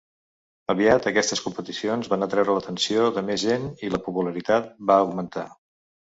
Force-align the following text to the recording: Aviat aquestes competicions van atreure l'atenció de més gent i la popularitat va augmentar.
Aviat 0.73 1.07
aquestes 1.09 1.41
competicions 1.47 2.07
van 2.13 2.25
atreure 2.27 2.55
l'atenció 2.55 3.03
de 3.17 3.23
més 3.27 3.43
gent 3.49 3.67
i 3.89 3.91
la 3.91 3.99
popularitat 4.07 4.73
va 4.93 4.97
augmentar. 5.03 5.45